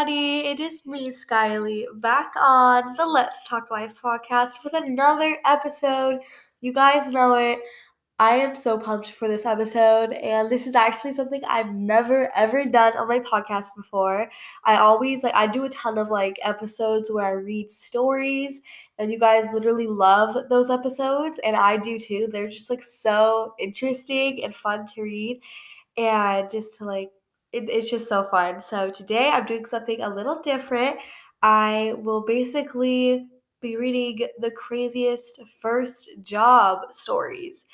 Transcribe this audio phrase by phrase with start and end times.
[0.00, 0.46] everybody.
[0.48, 6.20] It is me, Skylie, back on the Let's Talk Life podcast with another episode.
[6.62, 7.58] You guys know it.
[8.18, 12.64] I am so pumped for this episode, and this is actually something I've never ever
[12.64, 14.30] done on my podcast before.
[14.64, 18.60] I always like I do a ton of like episodes where I read stories,
[18.98, 22.26] and you guys literally love those episodes, and I do too.
[22.32, 25.42] They're just like so interesting and fun to read,
[25.98, 27.10] and just to like
[27.52, 28.60] it, it's just so fun.
[28.60, 30.96] So today I'm doing something a little different.
[31.42, 33.26] I will basically
[33.60, 37.66] be reading the craziest first job stories.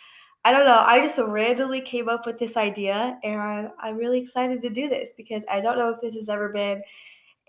[0.44, 0.82] I don't know.
[0.86, 5.12] I just randomly came up with this idea, and I'm really excited to do this
[5.16, 6.80] because I don't know if this has ever been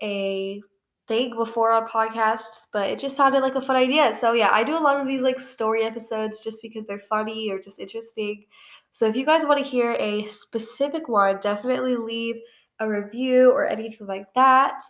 [0.02, 0.60] a
[1.06, 4.12] thing before on podcasts, but it just sounded like a fun idea.
[4.12, 7.50] So, yeah, I do a lot of these like story episodes just because they're funny
[7.50, 8.44] or just interesting.
[8.90, 12.36] So if you guys want to hear a specific one, definitely leave
[12.80, 14.80] a review or anything like that.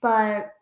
[0.00, 0.52] But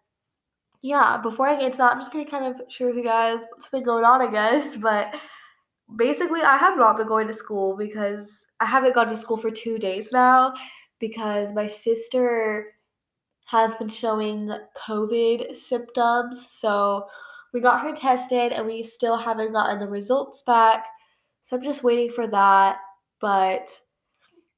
[0.83, 3.47] yeah, before I get into that, I'm just gonna kind of share with you guys
[3.51, 4.77] what's been going on, I guess.
[4.81, 5.15] But
[5.97, 9.51] basically, I have not been going to school because I haven't gone to school for
[9.51, 10.55] two days now
[10.99, 12.67] because my sister
[13.47, 14.49] has been showing
[14.87, 16.51] COVID symptoms.
[16.53, 17.07] So
[17.53, 20.87] we got her tested and we still haven't gotten the results back.
[21.43, 22.79] So I'm just waiting for that.
[23.21, 23.71] But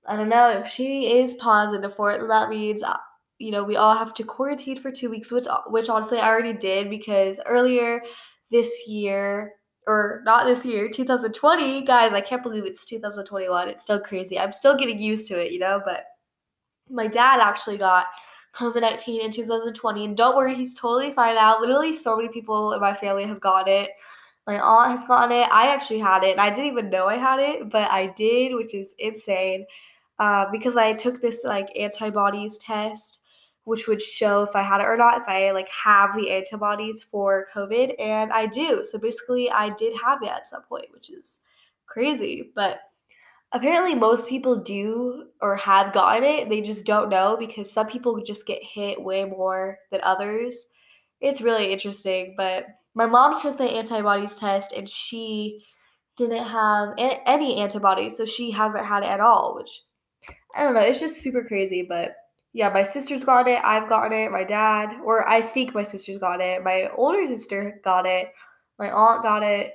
[0.07, 2.27] I don't know if she is positive for it.
[2.29, 2.97] That means uh,
[3.39, 6.53] you know we all have to quarantine for two weeks, which which honestly I already
[6.53, 8.03] did because earlier
[8.51, 9.55] this year
[9.87, 12.13] or not this year, 2020, guys.
[12.13, 13.69] I can't believe it's 2021.
[13.69, 14.39] It's still crazy.
[14.39, 15.81] I'm still getting used to it, you know.
[15.85, 16.05] But
[16.89, 18.07] my dad actually got
[18.55, 21.59] COVID 19 in 2020, and don't worry, he's totally fine now.
[21.61, 23.91] Literally, so many people in my family have got it.
[24.47, 25.49] My aunt has gotten it.
[25.53, 28.55] I actually had it, and I didn't even know I had it, but I did,
[28.55, 29.67] which is insane.
[30.19, 33.21] Uh, because I took this like antibodies test,
[33.65, 37.03] which would show if I had it or not, if I like have the antibodies
[37.05, 38.85] for COVID, and I do.
[38.85, 41.41] So basically, I did have it at some point, which is
[41.87, 42.51] crazy.
[42.55, 42.81] But
[43.53, 46.49] apparently, most people do or have gotten it.
[46.49, 50.67] They just don't know because some people just get hit way more than others.
[51.21, 55.65] It's really interesting, but my mom took the antibodies test and she
[56.17, 59.83] didn't have any antibodies, so she hasn't had it at all, which
[60.55, 62.15] I don't know, it's just super crazy, but
[62.53, 66.19] yeah, my sister's got it, I've gotten it, my dad, or I think my sister's
[66.19, 68.33] got it, my older sister got it,
[68.79, 69.75] my aunt got it.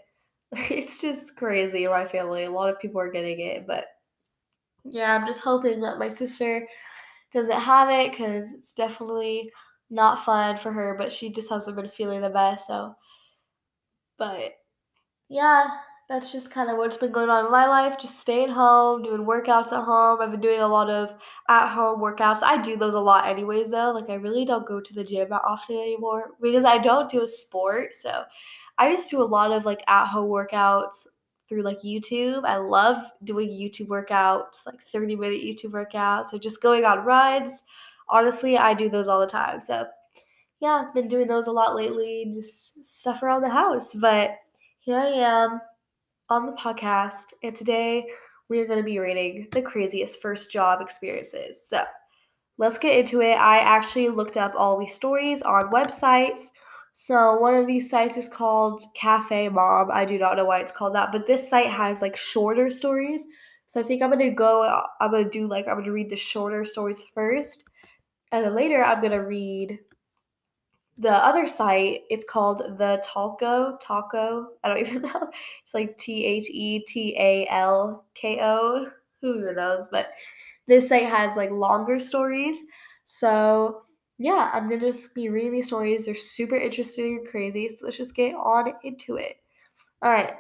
[0.70, 2.46] It's just crazy in my family.
[2.46, 3.86] A lot of people are getting it, but
[4.86, 6.66] yeah, I'm just hoping that my sister
[7.34, 9.52] doesn't have it because it's definitely
[9.90, 12.96] not fun for her, but she just hasn't been feeling the best, so
[14.18, 14.54] but
[15.30, 15.68] yeah,
[16.10, 17.98] that's just kind of what's been going on in my life.
[18.00, 20.22] Just staying home, doing workouts at home.
[20.22, 21.10] I've been doing a lot of
[21.50, 22.44] at home workouts.
[22.44, 23.92] I do those a lot, anyways, though.
[23.92, 27.24] Like, I really don't go to the gym that often anymore because I don't do
[27.24, 27.94] a sport.
[27.94, 28.24] So,
[28.78, 31.08] I just do a lot of like at home workouts
[31.50, 32.46] through like YouTube.
[32.46, 37.64] I love doing YouTube workouts, like 30 minute YouTube workouts, or just going on rides.
[38.10, 39.62] Honestly, I do those all the time.
[39.62, 39.86] So,
[40.60, 43.94] yeah, I've been doing those a lot lately, just stuff around the house.
[43.94, 44.32] But
[44.80, 45.62] here I am
[46.30, 48.08] on the podcast, and today
[48.50, 51.68] we are going to be reading the craziest first job experiences.
[51.68, 51.84] So
[52.58, 53.34] let's get into it.
[53.34, 56.48] I actually looked up all these stories on websites.
[56.94, 59.90] So one of these sites is called Cafe Mom.
[59.92, 63.24] I do not know why it's called that, but this site has like shorter stories.
[63.68, 64.64] So I think I'm gonna go.
[65.00, 67.66] I'm gonna do like I'm gonna read the shorter stories first,
[68.32, 69.78] and then later I'm gonna read
[70.98, 73.80] the other site, it's called the Talko.
[73.80, 74.48] Taco.
[74.64, 75.30] I don't even know.
[75.64, 78.88] It's like T H E T A L K O.
[79.22, 79.88] Who even knows?
[79.92, 80.10] But
[80.68, 82.64] this site has like longer stories.
[83.06, 83.82] So
[84.18, 86.06] yeah, I'm gonna just be reading these stories.
[86.06, 87.70] They're super interesting and crazy.
[87.70, 89.38] So let's just get on into it.
[90.02, 90.34] All right.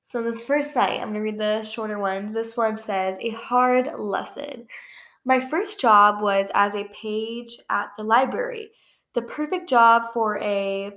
[0.00, 2.32] So this first site, I'm gonna read the shorter ones.
[2.32, 4.66] This one says a hard lesson.
[5.26, 8.70] My first job was as a page at the library
[9.14, 10.92] the perfect job for a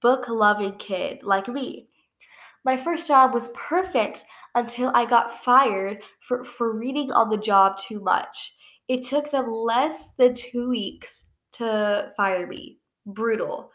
[0.00, 1.88] book loving kid like me.
[2.64, 4.24] My first job was perfect
[4.54, 8.54] until I got fired for, for reading on the job too much.
[8.88, 12.78] It took them less than two weeks to fire me.
[13.06, 13.70] Brutal.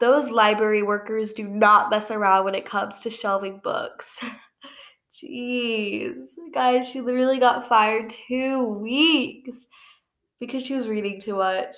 [0.00, 4.18] Those library workers do not mess around when it comes to shelving books.
[5.22, 6.30] Jeez.
[6.52, 9.66] Guys, she literally got fired two weeks
[10.40, 11.76] because she was reading too much.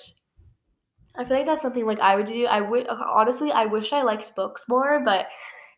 [1.17, 2.45] I feel like that's something like I would do.
[2.45, 5.27] I would uh, honestly, I wish I liked books more, but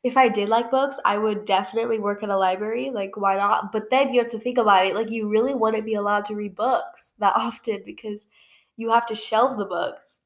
[0.03, 2.91] if I did like books, I would definitely work at a library.
[2.91, 3.71] Like, why not?
[3.71, 4.95] But then you have to think about it.
[4.95, 8.27] Like, you really wouldn't be allowed to read books that often because
[8.77, 10.21] you have to shelve the books.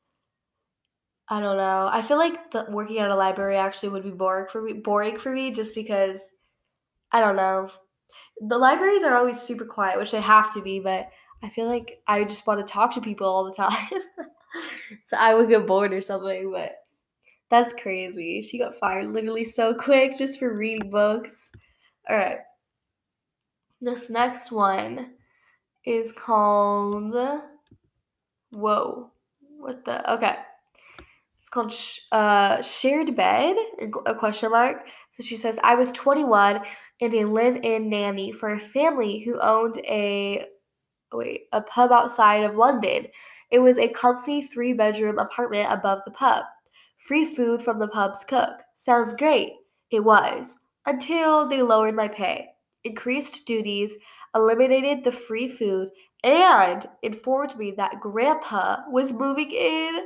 [1.29, 1.87] I don't know.
[1.91, 4.73] I feel like the, working at a library actually would be boring for me.
[4.73, 6.33] Boring for me, just because
[7.11, 7.69] I don't know.
[8.41, 11.09] The libraries are always super quiet, which they have to be, but
[11.43, 14.01] I feel like I just want to talk to people all the time.
[15.07, 16.75] so I would get bored or something, but
[17.49, 18.41] that's crazy.
[18.41, 21.51] She got fired literally so quick just for reading books.
[22.09, 22.37] All right.
[23.81, 25.13] This next one
[25.85, 27.13] is called.
[28.51, 29.11] Whoa.
[29.59, 30.13] What the?
[30.13, 30.35] Okay.
[31.39, 31.73] It's called
[32.11, 33.55] uh, Shared Bed,
[34.05, 34.85] a question mark.
[35.11, 36.61] So she says, I was 21
[37.01, 40.45] and a live in nanny for a family who owned a
[41.11, 43.07] wait, a pub outside of London.
[43.51, 46.45] It was a comfy three bedroom apartment above the pub.
[46.99, 48.61] Free food from the pub's cook.
[48.75, 49.53] Sounds great.
[49.91, 50.57] It was.
[50.85, 52.47] Until they lowered my pay,
[52.83, 53.95] increased duties,
[54.33, 55.89] eliminated the free food,
[56.23, 60.05] and informed me that Grandpa was moving in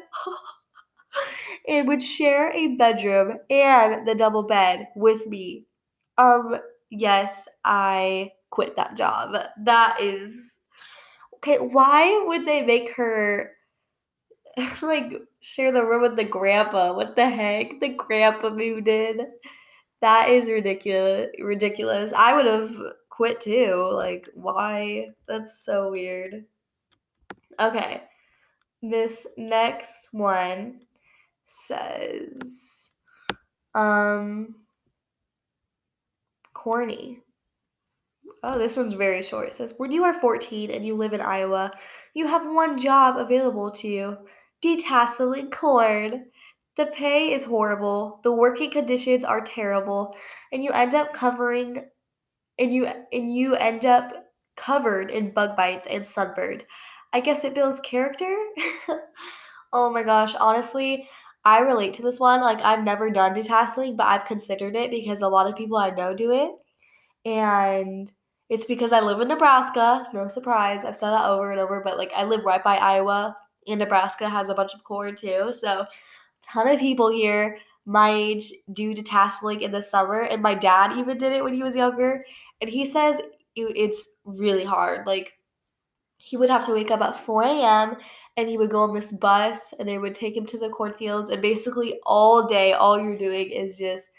[1.68, 5.65] and would share a bedroom and the double bed with me.
[6.18, 6.57] Um,
[6.89, 9.36] yes, I quit that job.
[9.63, 10.36] That is
[11.45, 11.57] okay.
[11.59, 13.51] Why would they make her
[14.81, 16.95] like share the room with the grandpa?
[16.95, 17.80] What the heck?
[17.80, 19.27] The grandpa moved in.
[20.01, 21.30] That is ridiculous.
[21.39, 22.13] Ridiculous.
[22.13, 22.75] I would have
[23.09, 23.89] quit too.
[23.94, 25.09] Like, why?
[25.27, 26.45] That's so weird.
[27.59, 28.03] Okay.
[28.81, 30.81] This next one
[31.45, 32.91] says,
[33.74, 34.56] um,
[36.53, 37.19] corny.
[38.47, 39.47] Oh, this one's very short.
[39.47, 41.71] It says, When you are 14 and you live in Iowa,
[42.13, 44.18] you have one job available to you
[44.63, 46.25] detasseling corn.
[46.77, 50.15] The pay is horrible, the working conditions are terrible,
[50.51, 51.86] and you end up covering
[52.59, 54.13] and you and you end up
[54.56, 56.65] covered in bug bites and sunburned.
[57.13, 58.38] I guess it builds character.
[59.74, 61.09] oh my gosh, honestly,
[61.44, 62.41] I relate to this one.
[62.41, 65.89] Like I've never done detasseling, but I've considered it because a lot of people I
[65.89, 66.51] know do it.
[67.27, 68.12] And
[68.50, 70.07] it's because I live in Nebraska.
[70.13, 70.86] No surprise.
[70.86, 73.36] I've said that over and over, but like I live right by Iowa
[73.68, 75.53] and Nebraska has a bunch of corn too.
[75.59, 75.86] So
[76.42, 81.18] ton of people here my age do detasseling in the summer and my dad even
[81.18, 82.25] did it when he was younger
[82.62, 83.19] and he says
[83.56, 85.33] it's really hard like
[86.18, 87.98] he would have to wake up at 4 a.m.
[88.38, 91.30] and he would go on this bus and they would take him to the cornfields
[91.30, 94.09] and basically all day all you're doing is just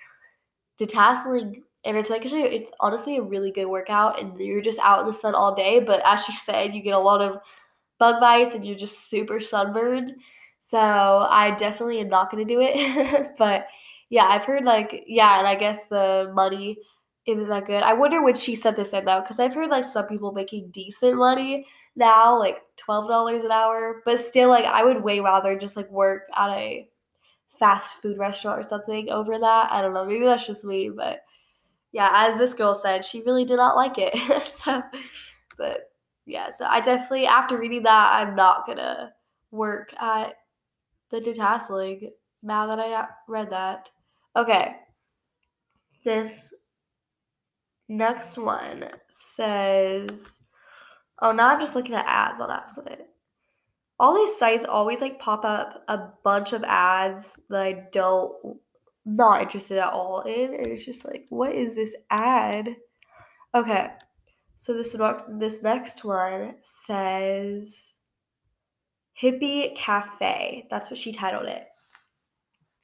[0.80, 5.00] detasseling and it's like actually it's honestly a really good workout and you're just out
[5.00, 7.40] in the sun all day but as she said you get a lot of
[7.98, 10.12] bug bites and you're just super sunburned
[10.58, 13.66] so i definitely am not going to do it but
[14.10, 16.78] yeah i've heard like yeah and i guess the money
[17.26, 17.82] isn't that good.
[17.82, 20.70] I wonder when she set this in though, because I've heard like some people making
[20.70, 21.66] decent money
[21.96, 25.90] now, like twelve dollars an hour, but still, like I would way rather just like
[25.90, 26.88] work at a
[27.58, 29.72] fast food restaurant or something over that.
[29.72, 30.06] I don't know.
[30.06, 31.22] Maybe that's just me, but
[31.96, 34.14] yeah, as this girl said, she really did not like it.
[34.44, 34.82] so,
[35.56, 35.90] but
[36.26, 39.14] yeah, so I definitely after reading that, I'm not gonna
[39.50, 40.34] work at
[41.10, 42.10] the detasseling
[42.42, 43.88] now that I read that.
[44.36, 44.76] Okay,
[46.04, 46.52] this
[47.88, 50.40] Next one says,
[51.22, 53.02] oh, now I'm just looking at ads on accident.
[53.98, 58.58] All these sites always like pop up a bunch of ads that I don't
[59.06, 62.76] not interested at all in, and it's just like, what is this ad?
[63.54, 63.88] Okay,
[64.56, 64.96] so this
[65.38, 67.94] this next one says
[69.20, 70.66] hippie cafe.
[70.70, 71.66] That's what she titled it.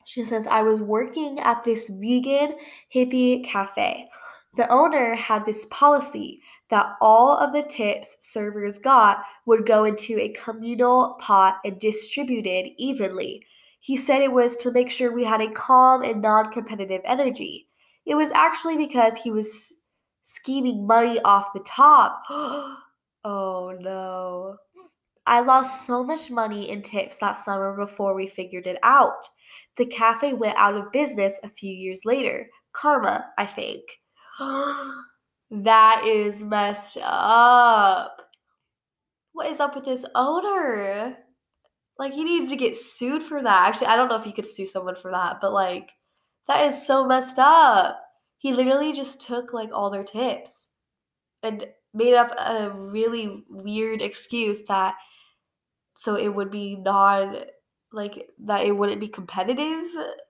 [0.05, 2.57] She says, I was working at this vegan
[2.95, 4.09] hippie cafe.
[4.57, 10.19] The owner had this policy that all of the tips servers got would go into
[10.19, 13.47] a communal pot and distributed evenly.
[13.83, 17.67] He said it was to make sure we had a calm and non competitive energy.
[18.07, 19.73] It was actually because he was
[20.23, 22.23] scheming money off the top.
[22.31, 24.57] oh no.
[25.27, 29.29] I lost so much money in tips that summer before we figured it out.
[29.77, 32.49] The cafe went out of business a few years later.
[32.73, 33.83] Karma, I think.
[35.51, 38.17] that is messed up.
[39.33, 41.17] What is up with this owner?
[41.99, 43.69] Like, he needs to get sued for that.
[43.69, 45.91] Actually, I don't know if you could sue someone for that, but like,
[46.49, 48.01] that is so messed up.
[48.39, 50.69] He literally just took like all their tips
[51.43, 54.95] and made up a really weird excuse that
[55.97, 57.45] so it would be non
[57.93, 59.85] like that it wouldn't be competitive.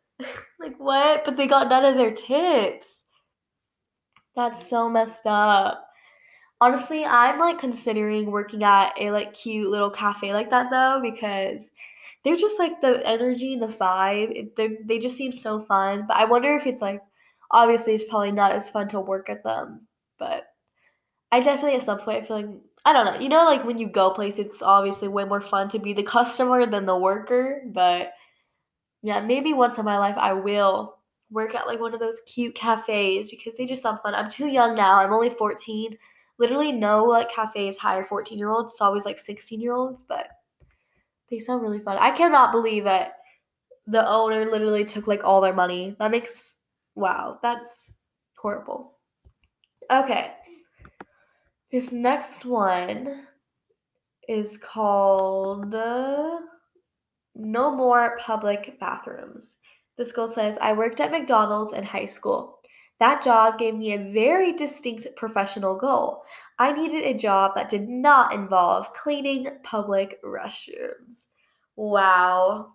[0.60, 1.24] like what?
[1.24, 3.04] But they got none of their tips.
[4.36, 5.86] That's so messed up.
[6.62, 11.72] Honestly, I'm like considering working at a like cute little cafe like that though because
[12.22, 14.54] they're just like the energy and the vibe.
[14.54, 16.04] They they just seem so fun.
[16.06, 17.02] But I wonder if it's like
[17.50, 19.88] obviously it's probably not as fun to work at them,
[20.20, 20.44] but
[21.32, 22.50] I definitely at some point I feel like
[22.84, 23.20] I don't know.
[23.20, 26.04] You know, like when you go places, it's obviously way more fun to be the
[26.04, 27.62] customer than the worker.
[27.66, 28.12] But
[29.02, 30.96] yeah, maybe once in my life I will
[31.30, 34.14] work at like one of those cute cafes because they just sound fun.
[34.14, 34.98] I'm too young now.
[34.98, 35.98] I'm only 14.
[36.42, 38.72] Literally no like cafes hire 14 year olds.
[38.72, 40.26] It's always like 16 year olds, but
[41.30, 41.96] they sound really fun.
[42.00, 43.18] I cannot believe that
[43.86, 45.94] the owner literally took like all their money.
[46.00, 46.56] That makes
[46.96, 47.94] wow, that's
[48.36, 48.98] horrible.
[49.88, 50.32] Okay.
[51.70, 53.28] This next one
[54.28, 56.40] is called uh,
[57.36, 59.58] No More Public Bathrooms.
[59.96, 62.58] This girl says, I worked at McDonald's in high school.
[63.00, 66.22] That job gave me a very distinct professional goal.
[66.58, 71.24] I needed a job that did not involve cleaning public restrooms.
[71.76, 72.74] Wow.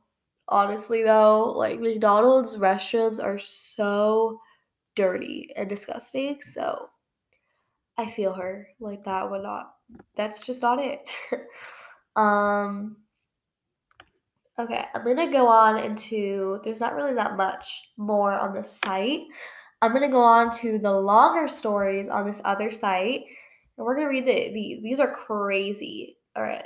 [0.50, 4.40] Honestly, though, like McDonald's restrooms are so
[4.96, 6.42] dirty and disgusting.
[6.42, 6.90] So
[7.98, 8.68] I feel her.
[8.80, 9.74] Like that would not
[10.16, 11.10] that's just not it.
[12.16, 12.98] um
[14.60, 19.22] okay, I'm gonna go on into there's not really that much more on the site.
[19.82, 23.26] I'm gonna go on to the longer stories on this other site.
[23.78, 24.82] And we're gonna read the, these.
[24.82, 26.18] These are crazy.
[26.38, 26.66] Alright.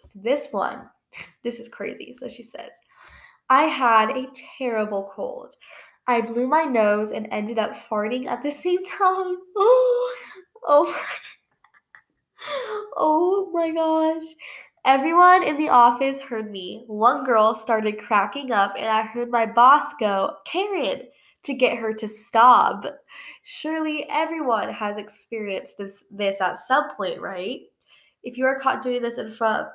[0.00, 0.88] So this one,
[1.44, 2.12] this is crazy.
[2.12, 2.72] So she says,
[3.48, 4.26] I had a
[4.58, 5.54] terrible cold.
[6.08, 9.36] I blew my nose and ended up farting at the same time.
[9.58, 10.14] Oh,
[10.66, 11.00] oh,
[12.96, 14.24] oh my gosh.
[14.84, 16.84] Everyone in the office heard me.
[16.86, 21.02] One girl started cracking up, and I heard my boss go, Karen,
[21.46, 22.84] to get her to stop.
[23.42, 27.60] Surely everyone has experienced this, this at some point, right?
[28.22, 29.68] If you are caught doing this in front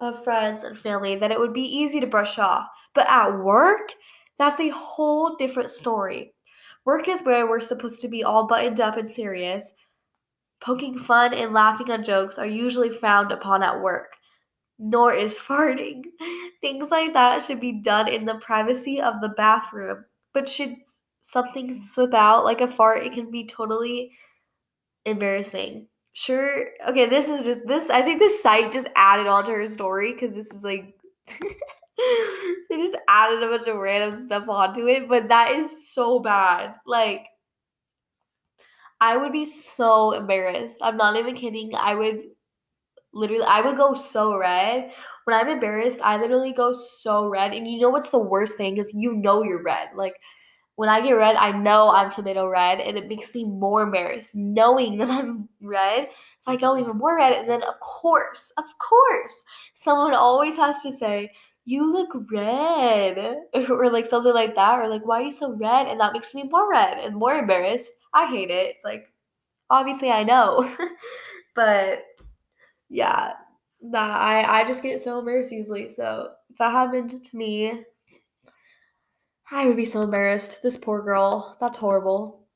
[0.00, 2.66] of friends and family, then it would be easy to brush off.
[2.94, 3.92] But at work,
[4.38, 6.32] that's a whole different story.
[6.84, 9.72] Work is where we're supposed to be all buttoned up and serious.
[10.60, 14.12] Poking fun and laughing at jokes are usually frowned upon at work,
[14.78, 16.02] nor is farting.
[16.60, 20.04] Things like that should be done in the privacy of the bathroom.
[20.32, 20.76] But should
[21.28, 24.12] something slip out like a fart, it can be totally
[25.04, 25.86] embarrassing.
[26.14, 26.70] Sure.
[26.88, 27.90] Okay, this is just this.
[27.90, 30.94] I think this site just added onto her story because this is like
[31.28, 36.74] they just added a bunch of random stuff onto it, but that is so bad.
[36.86, 37.26] Like,
[39.00, 40.78] I would be so embarrassed.
[40.80, 41.72] I'm not even kidding.
[41.74, 42.22] I would
[43.12, 44.90] literally, I would go so red.
[45.24, 47.52] When I'm embarrassed, I literally go so red.
[47.52, 49.90] And you know what's the worst thing is you know you're red.
[49.94, 50.14] Like,
[50.78, 54.36] when I get red, I know I'm tomato red, and it makes me more embarrassed
[54.36, 56.08] knowing that I'm red.
[56.38, 59.42] So I go even more red, and then of course, of course,
[59.74, 61.32] someone always has to say,
[61.64, 65.88] you look red or like something like that or like why are you so red?
[65.88, 67.92] And that makes me more red and more embarrassed.
[68.14, 68.76] I hate it.
[68.76, 69.04] It's like
[69.68, 70.74] obviously i know.
[71.54, 72.04] But
[72.88, 73.34] yeah
[73.90, 75.88] that i i just get so embarrassed easily.
[75.88, 76.30] So
[76.60, 77.84] that happened to me
[79.50, 80.62] i would be so embarrassed.
[80.62, 81.56] This poor girl.
[81.60, 82.46] That's horrible.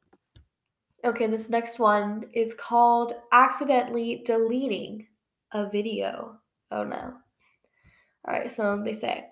[1.04, 5.06] Okay this next one is called accidentally deleting
[5.52, 6.38] a video.
[6.70, 7.14] Oh no.
[8.24, 9.24] All right, so they say,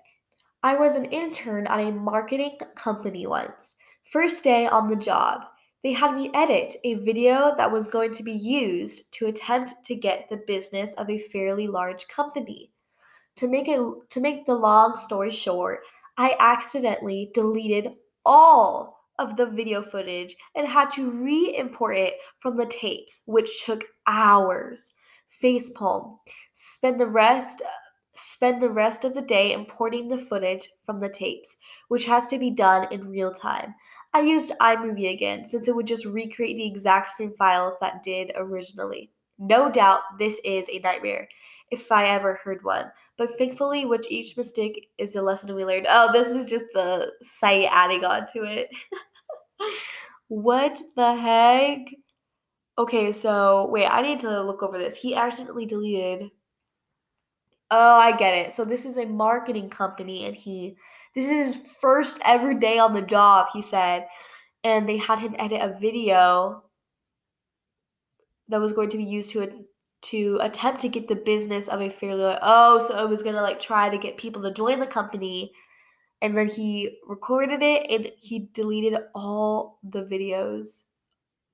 [0.64, 3.76] I was an intern at a marketing company once.
[4.11, 5.43] First day on the job,
[5.85, 9.95] they had me edit a video that was going to be used to attempt to
[9.95, 12.73] get the business of a fairly large company.
[13.37, 15.81] To make it to make the long story short,
[16.21, 17.95] I accidentally deleted
[18.27, 23.85] all of the video footage and had to re-import it from the tapes, which took
[24.07, 24.93] hours.
[25.43, 26.19] Facepalm.
[26.53, 27.62] Spend the rest
[28.15, 31.57] spend the rest of the day importing the footage from the tapes,
[31.89, 33.75] which has to be done in real time.
[34.12, 38.33] I used iMovie again since it would just recreate the exact same files that did
[38.37, 39.11] originally.
[39.39, 41.29] No doubt this is a nightmare
[41.71, 42.87] if I ever heard one,
[43.17, 45.87] but thankfully, which each mistake is a lesson we learned.
[45.89, 48.69] Oh, this is just the site adding on to it.
[50.29, 51.81] what the heck?
[52.79, 54.97] Okay, so wait, I need to look over this.
[54.97, 56.31] He accidentally deleted
[57.71, 58.53] Oh, I get it.
[58.53, 60.77] So this is a marketing company and he
[61.15, 64.07] this is his first ever day on the job, he said.
[64.65, 66.65] And they had him edit a video
[68.49, 69.65] that was going to be used to
[70.02, 73.61] to attempt to get the business of a fairly oh, so it was gonna like
[73.61, 75.52] try to get people to join the company.
[76.23, 80.85] And then he recorded it and he deleted all the videos.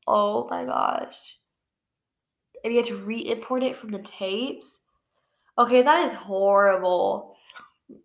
[0.07, 1.38] Oh my gosh.
[2.65, 4.81] and he had to re-import it from the tapes.
[5.59, 7.37] Okay, that is horrible.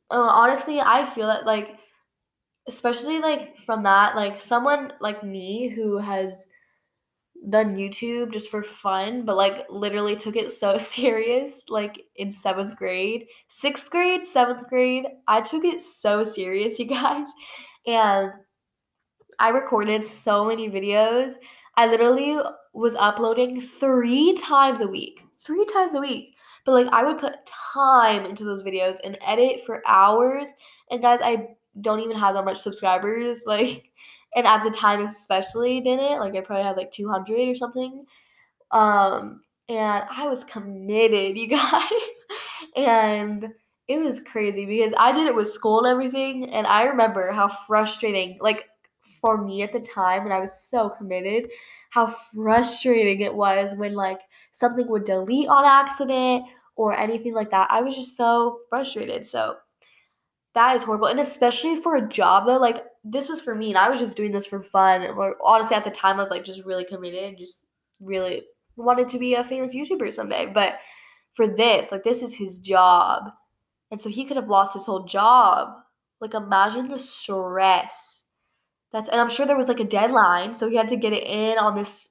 [0.10, 1.78] Uh, honestly, I feel that like
[2.68, 6.46] especially like from that like someone like me who has
[7.50, 12.76] done YouTube just for fun, but like literally took it so serious, like in seventh
[12.76, 15.06] grade, sixth grade, seventh grade.
[15.28, 17.28] I took it so serious, you guys.
[17.88, 18.32] And
[19.40, 21.34] I recorded so many videos.
[21.76, 22.38] I literally
[22.74, 25.22] was uploading three times a week.
[25.44, 26.36] Three times a week.
[26.66, 30.50] But like I would put time into those videos and edit for hours.
[30.92, 33.44] And guys, I don't even have that much subscribers.
[33.48, 33.91] Like
[34.36, 38.06] and at the time especially didn't like i probably had like 200 or something.
[38.72, 41.92] Um and i was committed you guys.
[42.76, 43.48] And
[43.88, 47.50] it was crazy because i did it with school and everything and i remember how
[47.68, 48.70] frustrating like
[49.20, 51.50] for me at the time and i was so committed
[51.92, 54.22] how frustrating it was when like
[54.54, 56.46] something would delete on accident
[56.76, 57.68] or anything like that.
[57.70, 59.26] I was just so frustrated.
[59.26, 59.58] So
[60.56, 61.08] that is horrible.
[61.08, 64.18] And especially for a job though like this was for me, and I was just
[64.18, 65.08] doing this for fun.
[65.44, 67.66] Honestly, at the time, I was like just really committed, and just
[68.00, 68.44] really
[68.76, 70.52] wanted to be a famous YouTuber someday.
[70.54, 70.76] But
[71.34, 73.32] for this, like this is his job,
[73.90, 75.70] and so he could have lost his whole job.
[76.20, 78.24] Like imagine the stress.
[78.92, 81.24] That's and I'm sure there was like a deadline, so he had to get it
[81.24, 82.10] in on this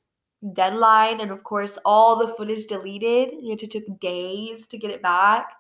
[0.55, 3.29] deadline, and of course, all the footage deleted.
[3.41, 5.51] He had to took days to get it back.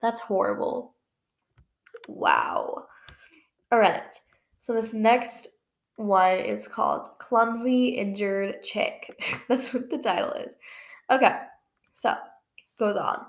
[0.00, 0.94] That's horrible.
[2.06, 2.84] Wow.
[3.72, 4.14] All right.
[4.60, 5.48] So this next
[5.96, 9.40] one is called Clumsy Injured Chick.
[9.48, 10.56] That's what the title is.
[11.10, 11.36] Okay,
[11.92, 12.14] so
[12.78, 13.26] goes on.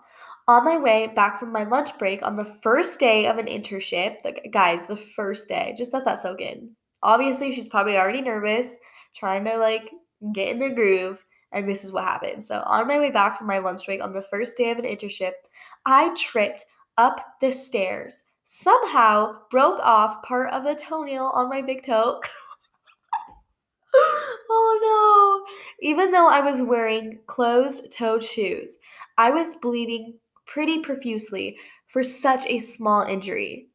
[0.48, 4.18] On my way back from my lunch break on the first day of an internship,
[4.24, 6.72] like guys, the first day, just let that soak in.
[7.04, 8.76] Obviously, she's probably already nervous,
[9.16, 9.92] trying to like
[10.34, 12.44] get in the groove, and this is what happened.
[12.44, 14.86] So, on my way back from my lunch break on the first day of an
[14.86, 15.34] internship,
[15.86, 16.66] I tripped
[16.98, 22.20] up the stairs somehow broke off part of the toenail on my big toe.
[24.50, 25.88] oh no!
[25.88, 28.80] Even though I was wearing closed toed shoes,
[29.20, 30.16] I was bleeding
[30.48, 31.58] pretty profusely
[31.90, 33.68] for such a small injury.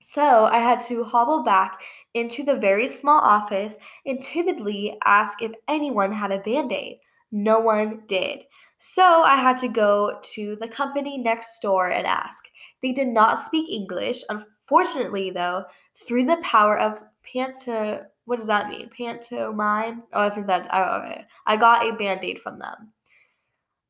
[0.00, 1.82] So I had to hobble back
[2.14, 7.00] into the very small office and timidly ask if anyone had a band aid.
[7.32, 8.44] No one did.
[8.78, 12.44] So I had to go to the company next door and ask.
[12.82, 14.22] They did not speak English.
[14.28, 18.90] Unfortunately, though, through the power of panto, what does that mean?
[18.96, 20.02] Pantomime?
[20.12, 22.92] Oh, I think that I, I got a band aid from them.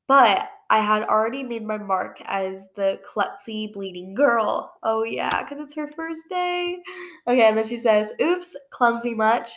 [0.08, 4.72] But I had already made my mark as the klutzy bleeding girl.
[4.82, 6.78] Oh yeah, because it's her first day.
[7.26, 9.50] Okay, and then she says, "Oops, clumsy much."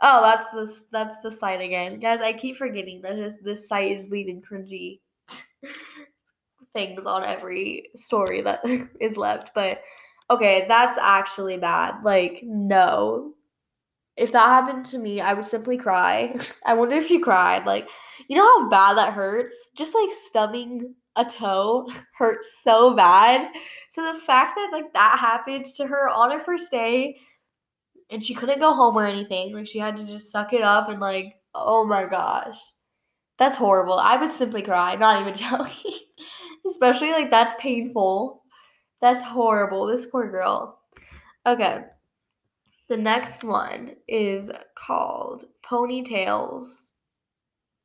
[0.00, 2.20] Oh, that's the that's the site again, guys.
[2.20, 5.00] I keep forgetting that this this site is leaving cringy
[6.72, 8.60] things on every story that
[9.00, 9.52] is left.
[9.54, 9.80] But
[10.30, 11.96] okay, that's actually bad.
[12.02, 13.34] Like, no.
[14.16, 16.38] If that happened to me, I would simply cry.
[16.66, 17.66] I wonder if you cried.
[17.66, 17.88] Like,
[18.28, 19.70] you know how bad that hurts?
[19.76, 23.48] Just like stubbing a toe hurts so bad.
[23.88, 27.16] So the fact that like that happened to her on her first day
[28.10, 30.88] and she couldn't go home or anything, like she had to just suck it up
[30.88, 32.58] and like, oh my gosh.
[33.38, 33.94] That's horrible.
[33.94, 36.00] I would simply cry, not even joking.
[36.68, 38.42] Especially like that's painful.
[39.00, 39.86] That's horrible.
[39.86, 40.80] This poor girl.
[41.46, 41.84] Okay.
[42.88, 46.90] The next one is called Ponytails.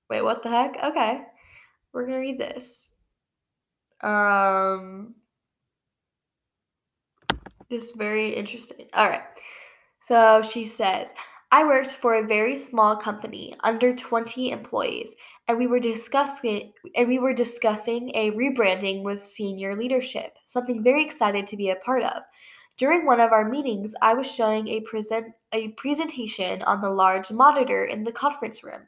[0.10, 0.78] Wait, what the heck?
[0.84, 1.22] Okay.
[1.92, 2.92] We're going to read this.
[4.02, 5.16] Um
[7.70, 8.86] this is very interesting.
[8.94, 9.24] All right.
[10.00, 11.14] So she says,
[11.52, 15.16] I worked for a very small company, under 20 employees,
[15.48, 21.04] and we were discussing and we were discussing a rebranding with senior leadership, something very
[21.04, 22.24] excited to be a part of.
[22.78, 27.30] During one of our meetings, I was showing a present a presentation on the large
[27.30, 28.82] monitor in the conference room.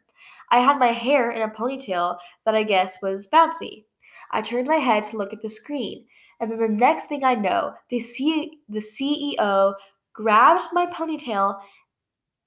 [0.49, 3.85] I had my hair in a ponytail that I guess was bouncy.
[4.31, 6.05] I turned my head to look at the screen,
[6.39, 9.73] and then the next thing I know, the C- the CEO
[10.13, 11.59] grabbed my ponytail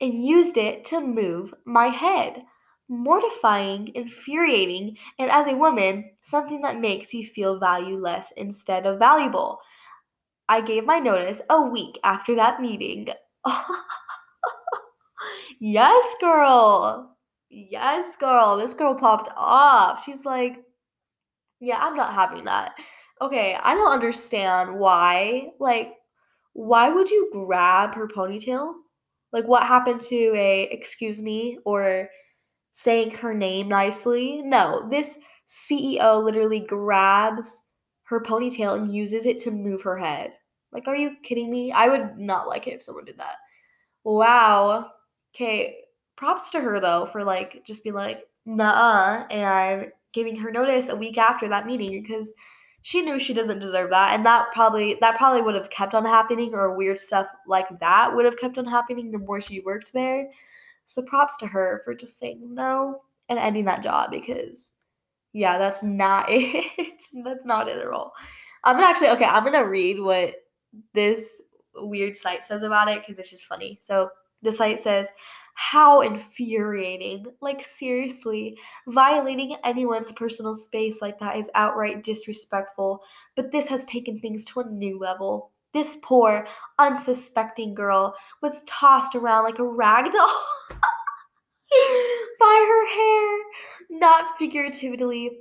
[0.01, 2.43] and used it to move my head.
[2.89, 9.59] Mortifying, infuriating, and as a woman, something that makes you feel valueless instead of valuable.
[10.49, 13.09] I gave my notice a week after that meeting.
[15.61, 17.17] yes, girl.
[17.51, 18.57] Yes, girl.
[18.57, 20.05] This girl popped off.
[20.05, 20.57] She's like,
[21.61, 22.75] yeah, I'm not having that.
[23.21, 25.49] Okay, I don't understand why.
[25.59, 25.95] Like,
[26.53, 28.73] why would you grab her ponytail?
[29.33, 32.09] Like what happened to a excuse me or
[32.79, 34.41] saying her name nicely?
[34.41, 37.63] No, this CEO literally grabs
[38.05, 40.35] her ponytail and uses it to move her head.
[40.71, 41.73] Like, are you kidding me?
[41.73, 43.35] I would not like it if someone did that.
[44.05, 44.93] Wow.
[45.35, 45.79] Okay,
[46.17, 50.95] props to her though for like just being like, nah, and giving her notice a
[50.95, 52.33] week after that meeting because
[52.83, 56.05] she knew she doesn't deserve that and that probably that probably would have kept on
[56.05, 59.93] happening or weird stuff like that would have kept on happening the more she worked
[59.93, 60.31] there
[60.89, 64.71] so props to her for just saying no and ending that job because
[65.33, 68.13] yeah that's not it that's not it at all
[68.65, 70.35] i'm gonna actually okay i'm gonna read what
[70.95, 71.43] this
[71.75, 74.09] weird site says about it because it's just funny so
[74.43, 75.09] the site says
[75.61, 77.27] how infuriating.
[77.41, 83.03] Like, seriously, violating anyone's personal space like that is outright disrespectful,
[83.35, 85.51] but this has taken things to a new level.
[85.75, 86.47] This poor,
[86.79, 90.45] unsuspecting girl was tossed around like a rag doll
[92.41, 93.39] by her hair,
[93.91, 95.39] not figuratively,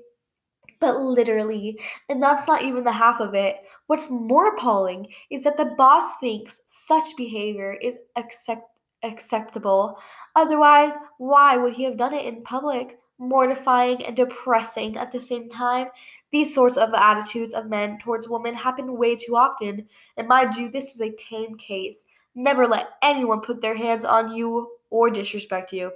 [0.80, 1.80] but literally.
[2.10, 3.58] And that's not even the half of it.
[3.88, 8.70] What's more appalling is that the boss thinks such behavior is accept-
[9.04, 9.98] acceptable.
[10.36, 13.00] Otherwise, why would he have done it in public?
[13.20, 15.88] Mortifying and depressing at the same time.
[16.32, 19.88] These sorts of attitudes of men towards women happen way too often.
[20.18, 22.06] And mind you, this is a tame case.
[22.36, 25.92] Never let anyone put their hands on you or disrespect you.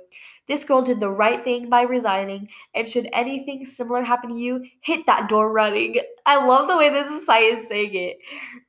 [0.48, 4.66] This girl did the right thing by resigning, and should anything similar happen to you,
[4.82, 5.96] hit that door running.
[6.26, 8.18] I love the way this site is saying it.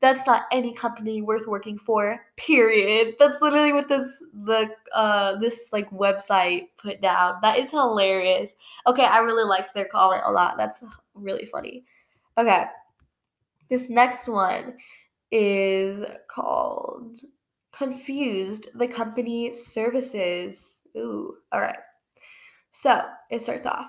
[0.01, 2.25] That's not any company worth working for.
[2.37, 3.15] Period.
[3.19, 7.37] That's literally what this the uh this like website put down.
[7.43, 8.55] That is hilarious.
[8.87, 10.57] Okay, I really liked their comment a lot.
[10.57, 11.85] That's really funny.
[12.39, 12.67] Okay.
[13.69, 14.75] This next one
[15.31, 17.19] is called
[17.73, 20.83] confused the company services.
[20.97, 21.79] Ooh, all right.
[22.71, 23.87] So it starts off.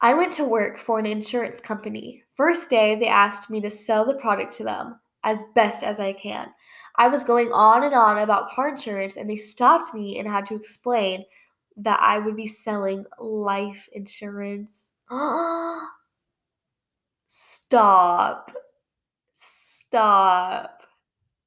[0.00, 2.22] I went to work for an insurance company.
[2.36, 6.12] First day, they asked me to sell the product to them as best as I
[6.12, 6.48] can.
[6.96, 10.46] I was going on and on about car insurance, and they stopped me and had
[10.46, 11.24] to explain
[11.76, 14.92] that I would be selling life insurance.
[17.28, 18.52] Stop.
[19.32, 20.82] Stop.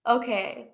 [0.08, 0.70] Okay.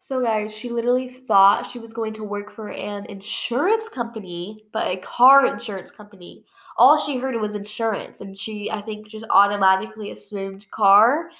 [0.00, 4.86] So, guys, she literally thought she was going to work for an insurance company, but
[4.86, 6.44] a car insurance company.
[6.76, 11.30] All she heard was insurance, and she, I think, just automatically assumed car.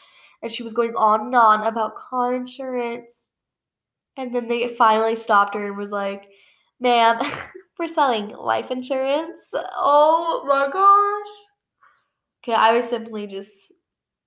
[0.42, 3.26] And she was going on and on about car insurance.
[4.16, 6.28] And then they finally stopped her and was like,
[6.80, 7.18] ma'am,
[7.78, 9.52] we're selling life insurance.
[9.54, 11.34] Oh my gosh.
[12.42, 13.72] Okay, I would simply just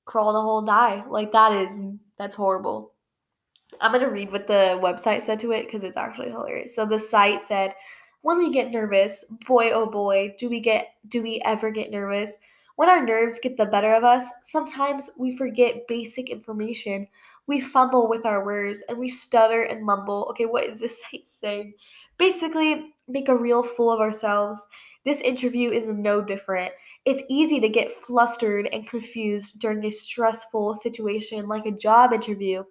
[0.05, 1.03] crawl in a hole and die.
[1.09, 1.77] Like, that is,
[2.17, 2.93] that's horrible.
[3.79, 6.75] I'm going to read what the website said to it because it's actually hilarious.
[6.75, 7.73] So the site said,
[8.21, 12.37] when we get nervous, boy oh boy, do we get do we ever get nervous?
[12.75, 17.07] When our nerves get the better of us, sometimes we forget basic information.
[17.47, 20.27] We fumble with our words and we stutter and mumble.
[20.31, 21.73] Okay, what is this site saying?
[22.17, 24.67] Basically, make a real fool of ourselves.
[25.03, 26.73] This interview is no different.
[27.05, 32.63] It's easy to get flustered and confused during a stressful situation like a job interview.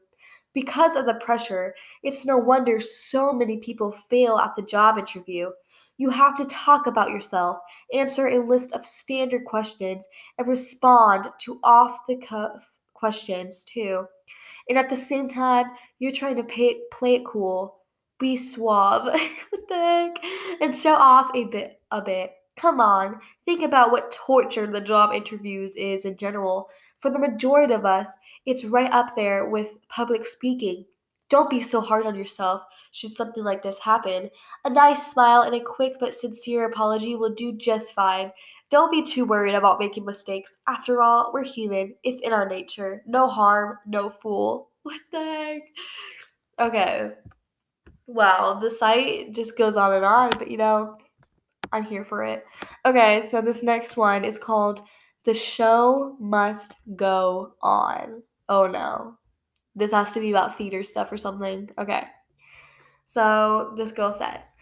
[0.52, 5.50] Because of the pressure, it's no wonder so many people fail at the job interview.
[5.96, 7.58] You have to talk about yourself,
[7.92, 10.08] answer a list of standard questions,
[10.38, 14.06] and respond to off the cuff questions too.
[14.68, 15.66] And at the same time,
[15.98, 17.76] you're trying to pay, play it cool,
[18.18, 19.08] be suave,
[19.70, 22.32] and show off a bit, a bit.
[22.56, 26.68] Come on, think about what torture the job interviews is in general.
[27.00, 28.08] For the majority of us,
[28.46, 30.84] it's right up there with public speaking.
[31.28, 34.30] Don't be so hard on yourself should something like this happen.
[34.64, 38.32] A nice smile and a quick but sincere apology will do just fine.
[38.68, 40.56] Don't be too worried about making mistakes.
[40.68, 41.94] After all, we're human.
[42.04, 43.02] It's in our nature.
[43.06, 44.68] No harm, no fool.
[44.82, 45.62] What the heck?
[46.58, 47.10] Okay.
[48.06, 50.96] Wow, the site just goes on and on, but you know,
[51.70, 52.46] I'm here for it.
[52.86, 54.80] Okay, so this next one is called
[55.24, 58.22] The Show Must Go On.
[58.48, 59.16] Oh no.
[59.74, 61.70] This has to be about theater stuff or something.
[61.78, 62.04] Okay.
[63.06, 64.52] So this girl says,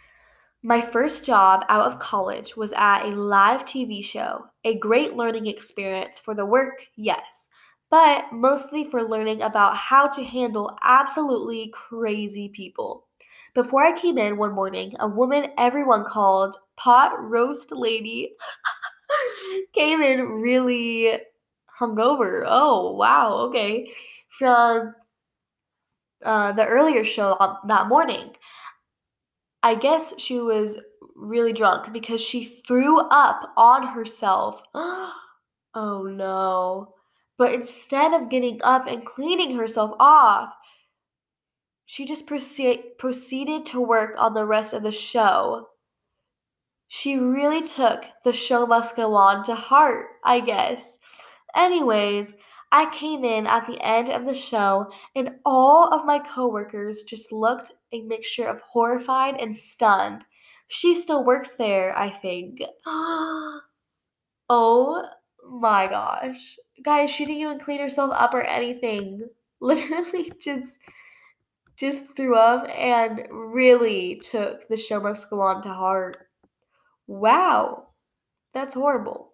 [0.62, 4.46] my first job out of college was at a live TV show.
[4.64, 7.48] A great learning experience for the work, yes,
[7.90, 13.06] but mostly for learning about how to handle absolutely crazy people.
[13.54, 18.32] Before I came in one morning, a woman everyone called Pot Roast Lady
[19.74, 21.18] came in really
[21.80, 22.44] hungover.
[22.46, 23.92] Oh, wow, okay.
[24.30, 24.94] From
[26.22, 28.30] uh, the earlier show that morning.
[29.62, 30.78] I guess she was
[31.14, 34.62] really drunk because she threw up on herself.
[34.74, 35.12] oh
[35.74, 36.94] no.
[37.36, 40.52] But instead of getting up and cleaning herself off,
[41.86, 45.68] she just proceed, proceeded to work on the rest of the show.
[46.88, 50.98] She really took the show must go on to heart, I guess.
[51.54, 52.32] Anyways,
[52.72, 57.30] I came in at the end of the show and all of my coworkers just
[57.30, 60.24] looked a mixture of horrified and stunned.
[60.68, 62.60] She still works there, I think.
[62.86, 63.62] oh
[65.50, 66.56] my gosh.
[66.84, 69.28] Guys, she didn't even clean herself up or anything.
[69.60, 70.78] Literally just
[71.76, 76.27] just threw up and really took the show must go on to heart.
[77.08, 77.88] Wow.
[78.54, 79.32] That's horrible.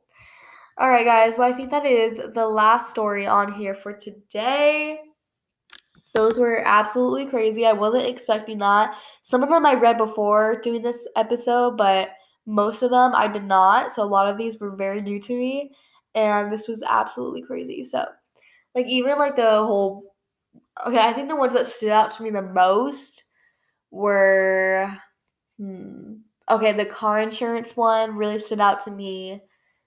[0.78, 1.38] All right, guys.
[1.38, 5.00] Well, I think that is the last story on here for today.
[6.14, 7.66] Those were absolutely crazy.
[7.66, 8.96] I wasn't expecting that.
[9.22, 12.10] Some of them I read before doing this episode, but
[12.46, 13.90] most of them I did not.
[13.90, 15.72] So a lot of these were very new to me,
[16.14, 17.82] and this was absolutely crazy.
[17.82, 18.06] So,
[18.74, 20.14] like even like the whole
[20.86, 23.24] okay, I think the ones that stood out to me the most
[23.90, 24.90] were
[25.58, 26.13] hmm,
[26.50, 29.42] okay, the car insurance one really stood out to me.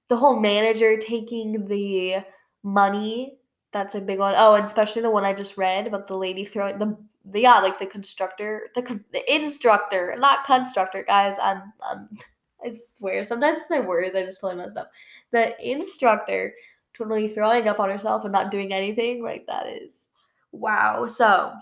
[0.07, 2.23] The whole manager taking the
[2.63, 3.37] money
[3.77, 4.33] that's a big one.
[4.37, 7.59] Oh, and especially the one I just read about the lady throwing the, the yeah,
[7.59, 11.35] like the constructor, the the instructor, not constructor, guys.
[11.41, 12.09] I'm I'm
[12.65, 14.89] I swear sometimes my words I just totally messed up.
[15.31, 16.53] The instructor
[16.97, 20.07] totally throwing up on herself and not doing anything like that is
[20.51, 21.07] wow.
[21.07, 21.53] So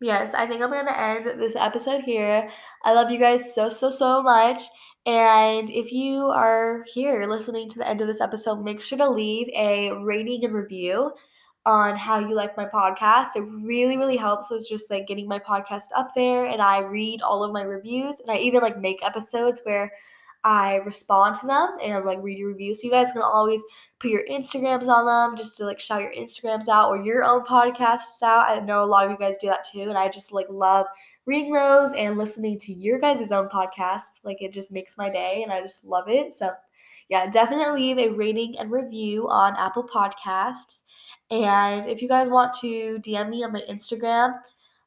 [0.00, 2.48] yes, I think I'm gonna end this episode here.
[2.84, 4.62] I love you guys so so so much.
[5.06, 9.08] And if you are here listening to the end of this episode, make sure to
[9.08, 11.12] leave a rating and review
[11.64, 13.36] on how you like my podcast.
[13.36, 16.46] It really, really helps with just like getting my podcast up there.
[16.46, 19.92] And I read all of my reviews and I even like make episodes where
[20.48, 22.80] I respond to them and like read your reviews.
[22.80, 23.62] So you guys can always
[24.00, 27.44] put your Instagrams on them just to like shout your Instagrams out or your own
[27.44, 28.48] podcasts out.
[28.48, 29.82] I know a lot of you guys do that too.
[29.82, 30.86] And I just like love
[31.26, 34.20] reading those and listening to your guys' own podcasts.
[34.24, 36.32] Like it just makes my day and I just love it.
[36.32, 36.52] So,
[37.10, 40.84] yeah, definitely leave a rating and review on Apple Podcasts.
[41.30, 44.38] And if you guys want to DM me on my Instagram,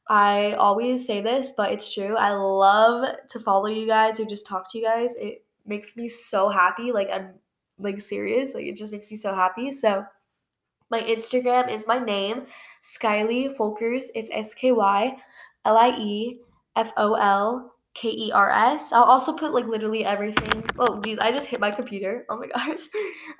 [0.08, 2.16] I always say this, but it's true.
[2.16, 5.14] I love to follow you guys or just talk to you guys.
[5.14, 6.92] It makes me so happy.
[6.92, 7.34] Like I'm
[7.78, 8.54] like serious.
[8.54, 9.72] Like it just makes me so happy.
[9.72, 10.04] So
[10.90, 12.46] my Instagram is my name,
[12.82, 14.04] Skylie Folkers.
[14.14, 15.16] It's S K Y
[15.64, 16.38] L I E
[16.76, 18.92] F O L K E R S.
[18.92, 20.64] I'll also put like literally everything.
[20.78, 22.26] Oh, geez, I just hit my computer.
[22.28, 22.80] Oh my gosh.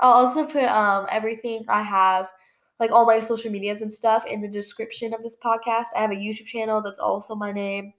[0.00, 2.28] I'll also put um everything I have,
[2.80, 5.87] like all my social medias and stuff, in the description of this podcast.
[5.94, 7.92] I have a YouTube channel that's also my name.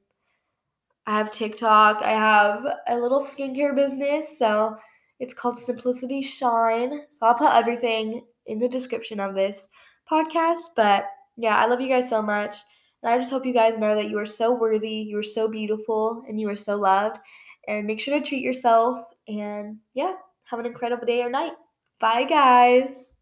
[1.05, 2.01] I have TikTok.
[2.01, 4.37] I have a little skincare business.
[4.39, 4.77] So
[5.19, 7.01] it's called Simplicity Shine.
[7.09, 9.67] So I'll put everything in the description of this
[10.09, 10.61] podcast.
[10.75, 12.57] But yeah, I love you guys so much.
[13.01, 15.49] And I just hope you guys know that you are so worthy, you are so
[15.49, 17.17] beautiful, and you are so loved.
[17.67, 19.03] And make sure to treat yourself.
[19.27, 20.13] And yeah,
[20.45, 21.53] have an incredible day or night.
[21.99, 23.17] Bye, guys.